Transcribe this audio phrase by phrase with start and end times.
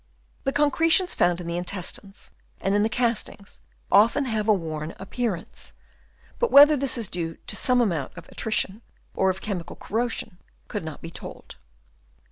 [0.45, 3.61] The concretions found in the intestines and in the castings
[3.91, 5.73] often have a worn appearance,
[6.39, 8.81] but whether this is due to some amount of attrition
[9.13, 11.57] or of chemical corrosion could not be told.